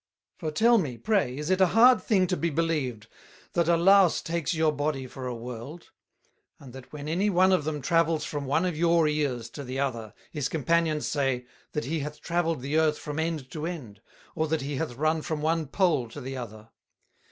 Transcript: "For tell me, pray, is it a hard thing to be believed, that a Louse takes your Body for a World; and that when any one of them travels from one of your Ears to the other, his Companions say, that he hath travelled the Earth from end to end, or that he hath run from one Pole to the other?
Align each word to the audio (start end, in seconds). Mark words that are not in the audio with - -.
"For 0.39 0.49
tell 0.49 0.79
me, 0.79 0.97
pray, 0.97 1.37
is 1.37 1.51
it 1.51 1.61
a 1.61 1.67
hard 1.77 2.01
thing 2.01 2.25
to 2.25 2.35
be 2.35 2.49
believed, 2.49 3.05
that 3.53 3.67
a 3.69 3.77
Louse 3.77 4.23
takes 4.23 4.51
your 4.55 4.71
Body 4.71 5.05
for 5.05 5.27
a 5.27 5.35
World; 5.35 5.91
and 6.59 6.73
that 6.73 6.91
when 6.91 7.07
any 7.07 7.29
one 7.29 7.51
of 7.51 7.65
them 7.65 7.83
travels 7.83 8.25
from 8.25 8.45
one 8.45 8.65
of 8.65 8.75
your 8.75 9.07
Ears 9.07 9.47
to 9.51 9.63
the 9.63 9.79
other, 9.79 10.15
his 10.31 10.49
Companions 10.49 11.05
say, 11.05 11.45
that 11.73 11.85
he 11.85 11.99
hath 11.99 12.19
travelled 12.19 12.61
the 12.63 12.79
Earth 12.79 12.97
from 12.97 13.19
end 13.19 13.51
to 13.51 13.67
end, 13.67 14.01
or 14.33 14.47
that 14.47 14.61
he 14.63 14.77
hath 14.77 14.95
run 14.95 15.21
from 15.21 15.43
one 15.43 15.67
Pole 15.67 16.09
to 16.09 16.19
the 16.19 16.35
other? 16.35 16.69